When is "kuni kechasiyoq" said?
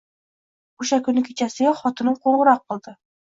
1.07-1.77